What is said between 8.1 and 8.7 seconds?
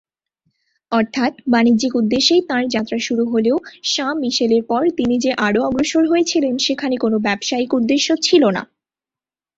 ছিল না।